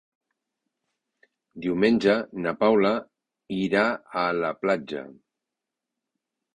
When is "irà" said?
3.61-3.87